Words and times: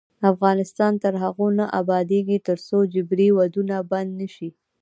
افغانستان 0.31 0.93
تر 1.03 1.13
هغو 1.23 1.47
نه 1.59 1.65
ابادیږي، 1.81 2.37
ترڅو 2.47 2.77
جبري 2.93 3.29
ودونه 3.37 3.75
بند 3.91 4.09
نشي. 4.19 4.49